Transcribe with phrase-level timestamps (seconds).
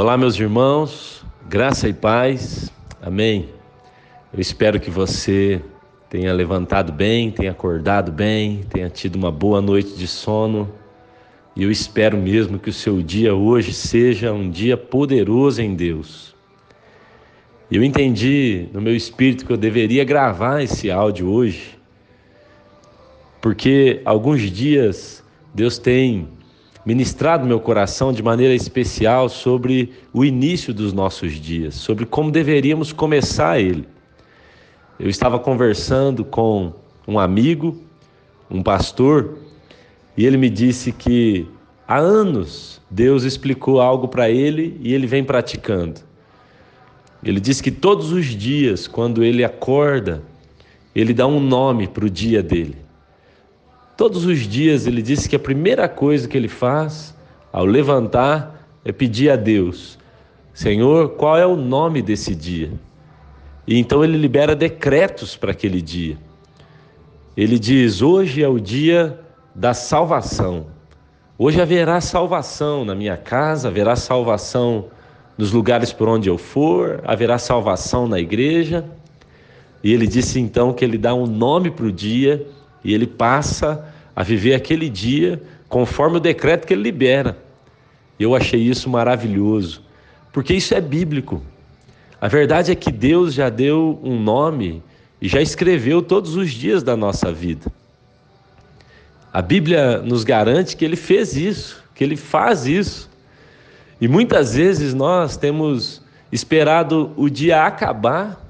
[0.00, 3.50] Olá, meus irmãos, graça e paz, amém.
[4.32, 5.60] Eu espero que você
[6.08, 10.72] tenha levantado bem, tenha acordado bem, tenha tido uma boa noite de sono.
[11.54, 16.34] E eu espero mesmo que o seu dia hoje seja um dia poderoso em Deus.
[17.70, 21.78] Eu entendi no meu espírito que eu deveria gravar esse áudio hoje,
[23.38, 25.22] porque alguns dias
[25.54, 26.26] Deus tem
[26.84, 32.92] ministrado meu coração de maneira especial sobre o início dos nossos dias, sobre como deveríamos
[32.92, 33.86] começar ele.
[34.98, 36.72] Eu estava conversando com
[37.06, 37.82] um amigo,
[38.50, 39.38] um pastor,
[40.16, 41.46] e ele me disse que
[41.86, 46.00] há anos Deus explicou algo para ele e ele vem praticando.
[47.22, 50.22] Ele disse que todos os dias, quando ele acorda,
[50.94, 52.76] ele dá um nome para o dia dele.
[54.00, 57.14] Todos os dias ele disse que a primeira coisa que ele faz
[57.52, 59.98] ao levantar é pedir a Deus:
[60.54, 62.72] Senhor, qual é o nome desse dia?
[63.66, 66.16] E então ele libera decretos para aquele dia.
[67.36, 69.20] Ele diz: Hoje é o dia
[69.54, 70.68] da salvação.
[71.36, 74.86] Hoje haverá salvação na minha casa, haverá salvação
[75.36, 78.82] nos lugares por onde eu for, haverá salvação na igreja.
[79.84, 82.46] E ele disse então que ele dá um nome para o dia
[82.84, 87.38] e ele passa a viver aquele dia conforme o decreto que ele libera.
[88.18, 89.82] Eu achei isso maravilhoso,
[90.32, 91.42] porque isso é bíblico.
[92.20, 94.82] A verdade é que Deus já deu um nome
[95.20, 97.72] e já escreveu todos os dias da nossa vida.
[99.32, 103.08] A Bíblia nos garante que ele fez isso, que ele faz isso.
[104.00, 108.40] E muitas vezes nós temos esperado o dia acabar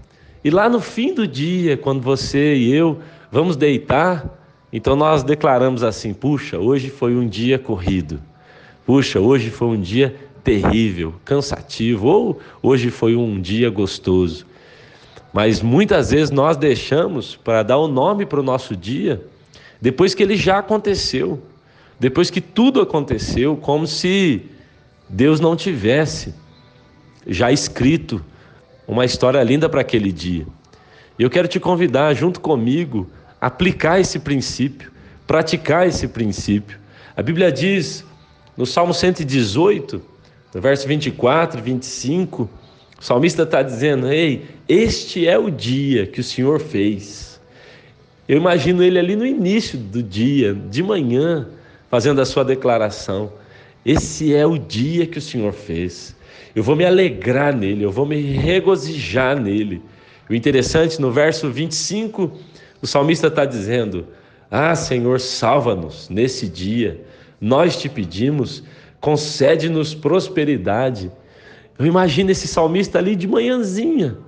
[0.43, 2.99] e lá no fim do dia, quando você e eu
[3.31, 4.27] vamos deitar,
[4.73, 8.21] então nós declaramos assim: puxa, hoje foi um dia corrido,
[8.87, 14.47] puxa, hoje foi um dia terrível, cansativo, ou hoje foi um dia gostoso.
[15.33, 19.25] Mas muitas vezes nós deixamos para dar o um nome para o nosso dia
[19.81, 21.43] depois que ele já aconteceu,
[21.99, 24.43] depois que tudo aconteceu, como se
[25.09, 26.35] Deus não tivesse
[27.27, 28.23] já escrito
[28.87, 30.47] uma história linda para aquele dia.
[31.19, 33.09] Eu quero te convidar, junto comigo,
[33.41, 34.91] aplicar esse princípio,
[35.27, 36.79] praticar esse princípio.
[37.17, 38.05] A Bíblia diz
[38.57, 40.03] no Salmo 118,
[40.55, 42.51] no verso 24 e 25,
[43.01, 47.41] o salmista está dizendo: Ei, este é o dia que o Senhor fez.
[48.29, 51.49] Eu imagino ele ali no início do dia, de manhã,
[51.91, 53.33] fazendo a sua declaração.
[53.85, 56.15] Esse é o dia que o Senhor fez.
[56.55, 59.83] Eu vou me alegrar nele, eu vou me regozijar nele.
[60.29, 62.31] O interessante, no verso 25
[62.83, 64.07] o salmista está dizendo:
[64.51, 67.05] Ah, Senhor, salva-nos nesse dia.
[67.41, 68.63] Nós te pedimos,
[69.01, 71.11] concede-nos prosperidade.
[71.79, 74.19] Eu imagino esse salmista ali de manhãzinha,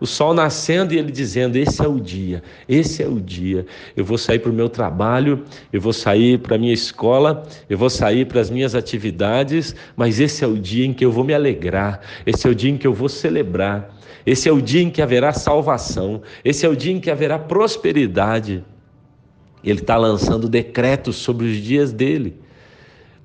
[0.00, 3.66] o sol nascendo e ele dizendo: Esse é o dia, esse é o dia.
[3.96, 5.42] Eu vou sair para o meu trabalho,
[5.72, 10.20] eu vou sair para a minha escola, eu vou sair para as minhas atividades, mas
[10.20, 12.76] esse é o dia em que eu vou me alegrar, esse é o dia em
[12.76, 13.94] que eu vou celebrar.
[14.26, 17.38] Esse é o dia em que haverá salvação, esse é o dia em que haverá
[17.38, 18.64] prosperidade.
[19.62, 22.36] Ele está lançando decretos sobre os dias dele.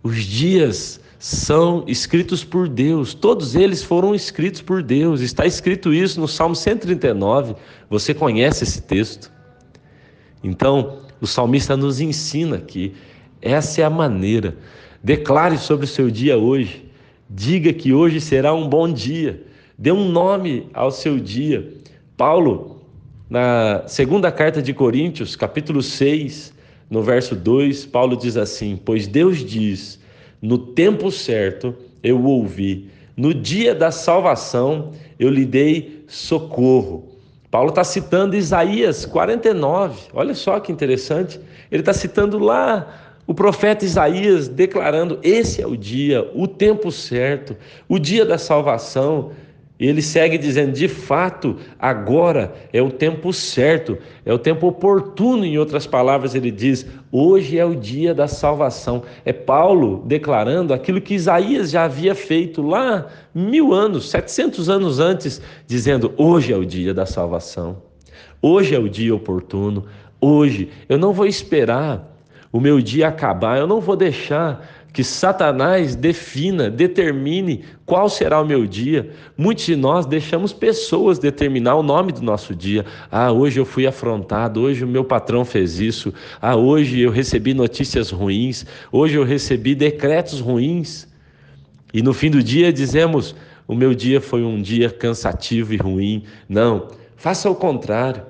[0.03, 5.21] Os dias são escritos por Deus, todos eles foram escritos por Deus.
[5.21, 7.55] Está escrito isso no Salmo 139.
[7.91, 9.31] Você conhece esse texto?
[10.43, 12.95] Então, o salmista nos ensina que
[13.39, 14.57] essa é a maneira.
[15.03, 16.89] Declare sobre o seu dia hoje.
[17.29, 19.43] Diga que hoje será um bom dia.
[19.77, 21.71] Dê um nome ao seu dia.
[22.17, 22.81] Paulo,
[23.29, 26.51] na segunda carta de Coríntios, capítulo 6,
[26.89, 30.01] no verso 2, Paulo diz assim: Pois Deus diz,
[30.41, 37.09] no tempo certo eu ouvi, no dia da salvação eu lhe dei socorro.
[37.51, 41.39] Paulo está citando Isaías 49, olha só que interessante.
[41.69, 47.55] Ele está citando lá o profeta Isaías declarando: esse é o dia, o tempo certo,
[47.87, 49.31] o dia da salvação.
[49.81, 55.43] E ele segue dizendo: de fato, agora é o tempo certo, é o tempo oportuno.
[55.43, 59.01] Em outras palavras, ele diz: hoje é o dia da salvação.
[59.25, 65.41] É Paulo declarando aquilo que Isaías já havia feito lá mil anos, setecentos anos antes,
[65.65, 67.81] dizendo: hoje é o dia da salvação,
[68.39, 69.85] hoje é o dia oportuno.
[70.21, 72.07] Hoje eu não vou esperar
[72.51, 78.45] o meu dia acabar, eu não vou deixar que Satanás defina, determine qual será o
[78.45, 79.11] meu dia.
[79.37, 82.85] Muitos de nós deixamos pessoas determinar o nome do nosso dia.
[83.09, 86.13] Ah, hoje eu fui afrontado, hoje o meu patrão fez isso.
[86.41, 91.07] Ah, hoje eu recebi notícias ruins, hoje eu recebi decretos ruins.
[91.93, 93.33] E no fim do dia dizemos:
[93.67, 96.23] o meu dia foi um dia cansativo e ruim.
[96.49, 98.23] Não, faça o contrário.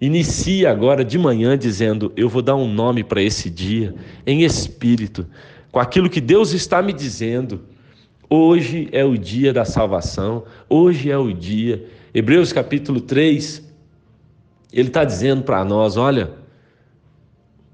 [0.00, 3.94] Inicie agora de manhã dizendo: Eu vou dar um nome para esse dia,
[4.24, 5.26] em espírito,
[5.72, 7.62] com aquilo que Deus está me dizendo.
[8.28, 11.86] Hoje é o dia da salvação, hoje é o dia.
[12.14, 13.62] Hebreus capítulo 3,
[14.72, 16.34] ele está dizendo para nós: olha,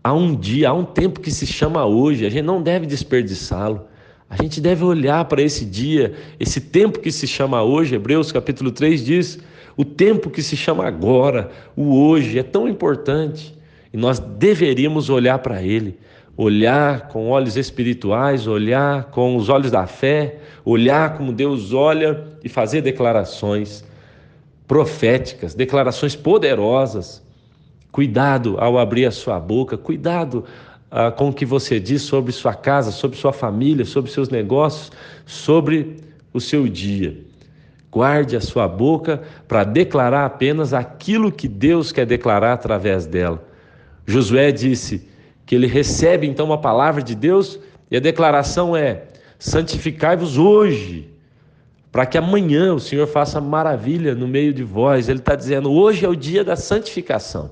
[0.02, 3.86] há um dia, há um tempo que se chama hoje, a gente não deve desperdiçá-lo.
[4.30, 8.70] A gente deve olhar para esse dia, esse tempo que se chama hoje, Hebreus capítulo
[8.70, 9.38] 3 diz:
[9.76, 13.56] o tempo que se chama agora, o hoje, é tão importante.
[13.92, 15.98] E nós deveríamos olhar para ele,
[16.38, 22.48] olhar com olhos espirituais, olhar com os olhos da fé, olhar como Deus olha e
[22.48, 23.84] fazer declarações
[24.68, 27.20] proféticas, declarações poderosas.
[27.90, 30.44] Cuidado ao abrir a sua boca, cuidado
[30.88, 34.92] ah, com o que você diz sobre sua casa, sobre sua família, sobre seus negócios,
[35.26, 35.96] sobre
[36.32, 37.18] o seu dia.
[37.90, 43.42] Guarde a sua boca para declarar apenas aquilo que Deus quer declarar através dela.
[44.06, 45.08] Josué disse
[45.48, 47.58] que ele recebe então uma palavra de Deus
[47.90, 49.04] e a declaração é:
[49.38, 51.08] santificai-vos hoje,
[51.90, 55.08] para que amanhã o Senhor faça maravilha no meio de vós.
[55.08, 57.50] Ele está dizendo: hoje é o dia da santificação.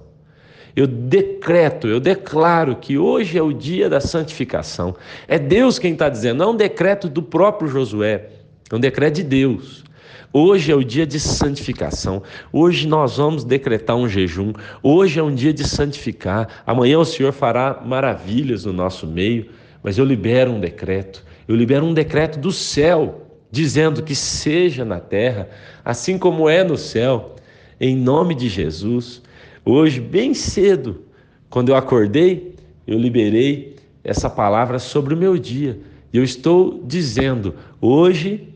[0.76, 4.94] Eu decreto, eu declaro que hoje é o dia da santificação.
[5.26, 8.28] É Deus quem está dizendo, não é um decreto do próprio Josué,
[8.70, 9.82] é um decreto de Deus.
[10.32, 12.22] Hoje é o dia de santificação.
[12.52, 14.52] Hoje nós vamos decretar um jejum.
[14.82, 16.62] Hoje é um dia de santificar.
[16.66, 19.46] Amanhã o Senhor fará maravilhas no nosso meio.
[19.82, 21.24] Mas eu libero um decreto.
[21.48, 25.48] Eu libero um decreto do céu, dizendo que seja na terra,
[25.84, 27.36] assim como é no céu.
[27.80, 29.22] Em nome de Jesus.
[29.64, 31.02] Hoje, bem cedo,
[31.48, 32.54] quando eu acordei,
[32.86, 35.78] eu liberei essa palavra sobre o meu dia.
[36.12, 38.48] E eu estou dizendo: hoje,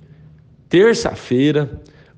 [0.71, 1.69] terça-feira,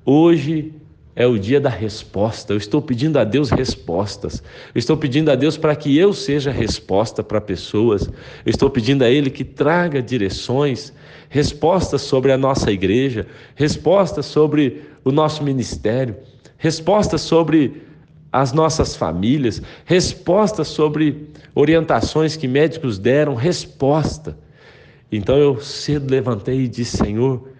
[0.05, 0.73] hoje
[1.15, 2.53] é o dia da resposta.
[2.53, 4.43] Eu estou pedindo a Deus respostas.
[4.73, 8.07] Eu estou pedindo a Deus para que eu seja resposta para pessoas.
[8.07, 10.93] Eu estou pedindo a Ele que traga direções,
[11.29, 16.15] respostas sobre a nossa igreja, respostas sobre o nosso ministério,
[16.55, 17.81] respostas sobre
[18.31, 24.37] as nossas famílias, respostas sobre orientações que médicos deram, resposta.
[25.11, 27.52] Então eu cedo levantei e disse: Senhor,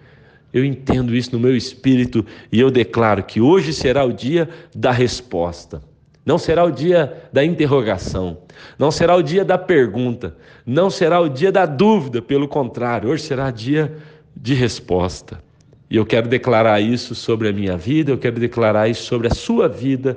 [0.54, 4.92] eu entendo isso no meu espírito e eu declaro que hoje será o dia da
[4.92, 5.82] resposta.
[6.24, 8.38] Não será o dia da interrogação,
[8.78, 10.34] não será o dia da pergunta,
[10.64, 13.92] não será o dia da dúvida, pelo contrário, hoje será dia
[14.34, 15.42] de resposta.
[15.90, 19.34] E eu quero declarar isso sobre a minha vida, eu quero declarar isso sobre a
[19.34, 20.16] sua vida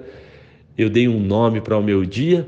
[0.78, 2.48] eu dei um nome para o meu dia,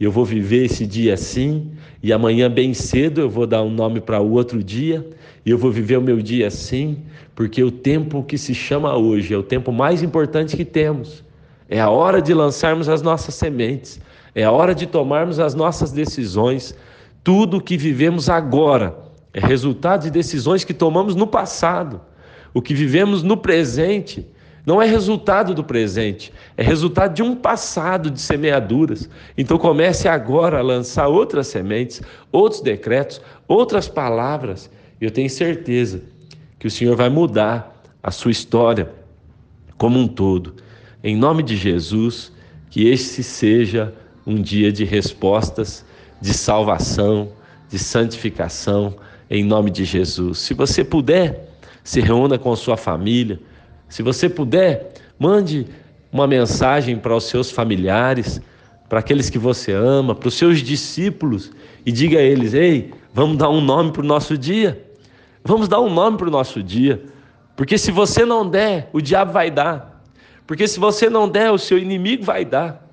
[0.00, 1.72] e eu vou viver esse dia assim,
[2.02, 5.06] e amanhã bem cedo eu vou dar um nome para o outro dia,
[5.46, 9.32] e eu vou viver o meu dia assim, porque o tempo que se chama hoje
[9.32, 11.22] é o tempo mais importante que temos.
[11.68, 14.00] É a hora de lançarmos as nossas sementes,
[14.34, 16.74] é a hora de tomarmos as nossas decisões.
[17.22, 18.98] Tudo o que vivemos agora
[19.32, 22.00] é resultado de decisões que tomamos no passado.
[22.52, 24.26] O que vivemos no presente
[24.66, 29.08] não é resultado do presente, é resultado de um passado de semeaduras.
[29.38, 34.68] Então comece agora a lançar outras sementes, outros decretos, outras palavras.
[35.00, 36.02] Eu tenho certeza
[36.58, 38.90] que o Senhor vai mudar a sua história
[39.76, 40.54] como um todo.
[41.02, 42.32] Em nome de Jesus,
[42.70, 43.92] que este seja
[44.26, 45.84] um dia de respostas,
[46.20, 47.32] de salvação,
[47.68, 48.96] de santificação,
[49.28, 50.38] em nome de Jesus.
[50.38, 51.50] Se você puder,
[51.84, 53.38] se reúna com sua família
[53.88, 55.66] se você puder, mande
[56.10, 58.40] uma mensagem para os seus familiares,
[58.88, 61.52] para aqueles que você ama, para os seus discípulos
[61.84, 64.84] e diga a eles: ei, vamos dar um nome para o nosso dia.
[65.46, 67.04] Vamos dar um nome para o nosso dia.
[67.54, 70.02] Porque se você não der, o diabo vai dar.
[70.44, 72.86] Porque se você não der, o seu inimigo vai dar.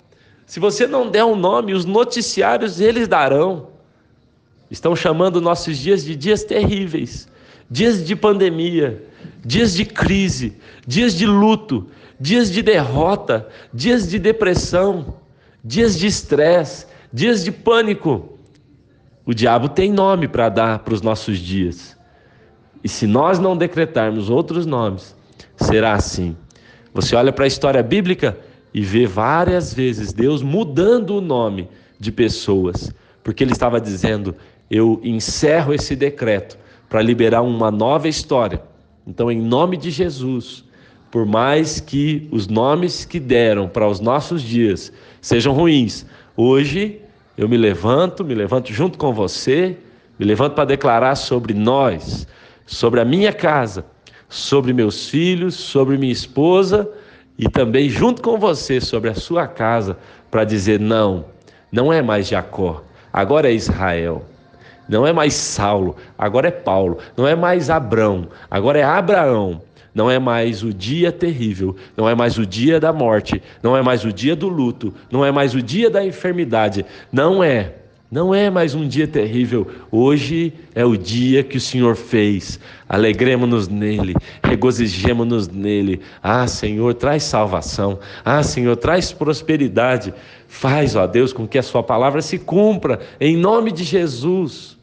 [0.45, 3.69] Se você não der um nome, os noticiários eles darão.
[4.69, 7.27] Estão chamando nossos dias de dias terríveis,
[7.69, 9.03] dias de pandemia,
[9.43, 11.88] dias de crise, dias de luto,
[12.19, 15.15] dias de derrota, dias de depressão,
[15.63, 18.38] dias de estresse, dias de pânico.
[19.25, 21.92] O diabo tem nome para dar para os nossos dias.
[22.83, 25.15] E se nós não decretarmos outros nomes,
[25.55, 26.35] será assim.
[26.93, 28.37] Você olha para a história bíblica
[28.73, 32.91] e vê várias vezes Deus mudando o nome de pessoas,
[33.23, 34.35] porque ele estava dizendo:
[34.69, 36.57] Eu encerro esse decreto
[36.89, 38.61] para liberar uma nova história
[39.05, 40.63] então, em nome de Jesus,
[41.11, 47.01] por mais que os nomes que deram para os nossos dias sejam ruins, hoje
[47.37, 49.77] eu me levanto, me levanto junto com você,
[50.17, 52.25] me levanto para declarar sobre nós
[52.65, 53.86] sobre a minha casa,
[54.29, 56.89] sobre meus filhos, sobre minha esposa
[57.38, 59.98] e também junto com você sobre a sua casa
[60.29, 61.25] para dizer não,
[61.72, 64.25] não é mais Jacó, agora é Israel.
[64.88, 66.98] Não é mais Saulo, agora é Paulo.
[67.15, 69.62] Não é mais Abrão, agora é Abraão.
[69.96, 73.82] Não é mais o dia terrível, não é mais o dia da morte, não é
[73.82, 76.84] mais o dia do luto, não é mais o dia da enfermidade.
[77.12, 77.75] Não é
[78.13, 82.60] não é mais um dia terrível, hoje é o dia que o Senhor fez.
[82.88, 86.00] Alegremos-nos nele, regozijemos-nos nele.
[86.22, 87.98] Ah, Senhor, traz salvação.
[88.24, 90.13] Ah, Senhor, traz prosperidade.
[90.48, 94.77] Faz, ó Deus, com que a Sua palavra se cumpra, em nome de Jesus.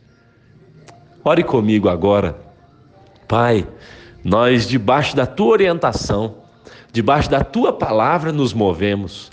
[1.22, 2.36] Ore comigo agora.
[3.28, 3.64] Pai,
[4.24, 6.34] nós, debaixo da Tua orientação,
[6.92, 9.30] debaixo da Tua palavra, nos movemos.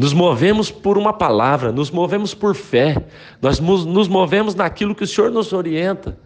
[0.00, 3.04] Nos movemos por uma palavra, nos movemos por fé,
[3.42, 6.16] nós nos movemos naquilo que o Senhor nos orienta.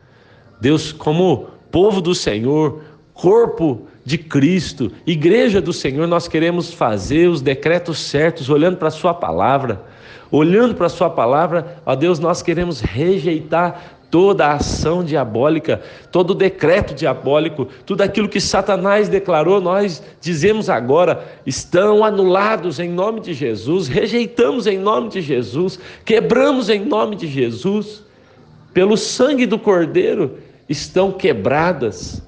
[0.61, 7.43] Deus, como povo do Senhor, corpo de Cristo, igreja do Senhor, nós queremos fazer os
[7.43, 9.85] decretos certos, olhando para a Sua palavra.
[10.31, 15.81] Olhando para a Sua palavra, ó Deus, nós queremos rejeitar toda a ação diabólica,
[16.13, 22.89] todo o decreto diabólico, tudo aquilo que Satanás declarou, nós dizemos agora, estão anulados em
[22.89, 28.03] nome de Jesus, rejeitamos em nome de Jesus, quebramos em nome de Jesus,
[28.73, 32.23] pelo sangue do Cordeiro estão quebradas.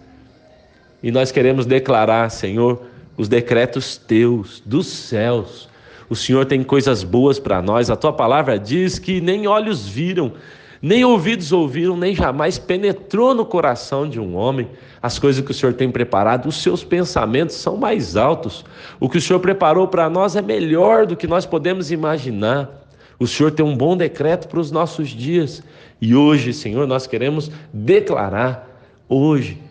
[1.02, 2.82] E nós queremos declarar, Senhor,
[3.16, 5.68] os decretos teus, dos céus.
[6.08, 10.32] O Senhor tem coisas boas para nós, a tua palavra diz que nem olhos viram,
[10.80, 14.68] nem ouvidos ouviram, nem jamais penetrou no coração de um homem
[15.02, 16.48] as coisas que o Senhor tem preparado.
[16.48, 18.64] Os seus pensamentos são mais altos.
[19.00, 22.86] O que o Senhor preparou para nós é melhor do que nós podemos imaginar.
[23.18, 25.62] O Senhor tem um bom decreto para os nossos dias.
[26.00, 28.68] E hoje, Senhor, nós queremos declarar:
[29.08, 29.62] hoje,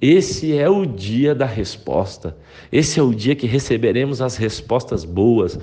[0.00, 2.36] esse é o dia da resposta.
[2.70, 5.58] Esse é o dia que receberemos as respostas boas,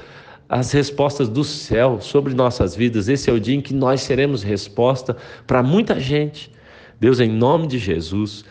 [0.49, 3.07] as respostas do céu sobre nossas vidas.
[3.07, 5.15] Esse é o dia em que nós seremos resposta
[5.45, 6.51] para muita gente.
[6.99, 8.43] Deus, em nome de Jesus,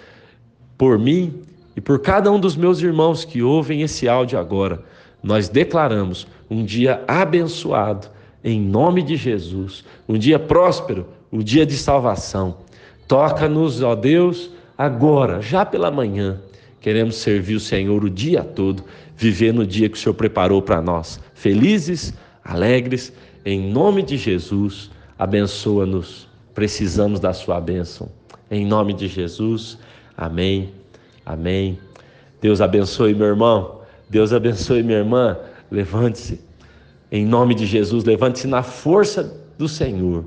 [0.78, 1.42] por mim
[1.76, 4.84] e por cada um dos meus irmãos que ouvem esse áudio agora,
[5.20, 8.06] nós declaramos um dia abençoado,
[8.44, 12.58] em nome de Jesus, um dia próspero, um dia de salvação.
[13.08, 16.40] Toca-nos, ó Deus, agora, já pela manhã.
[16.80, 18.84] Queremos servir o Senhor o dia todo,
[19.18, 23.12] viver no dia que o Senhor preparou para nós felizes, alegres,
[23.44, 26.28] em nome de Jesus, abençoa-nos.
[26.54, 28.08] Precisamos da sua bênção.
[28.50, 29.78] Em nome de Jesus,
[30.16, 30.70] amém,
[31.26, 31.78] amém.
[32.40, 35.36] Deus abençoe meu irmão, Deus abençoe minha irmã.
[35.70, 36.40] Levante-se,
[37.10, 40.24] em nome de Jesus, levante-se na força do Senhor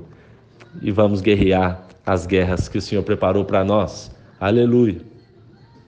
[0.80, 4.10] e vamos guerrear as guerras que o Senhor preparou para nós.
[4.38, 5.11] Aleluia.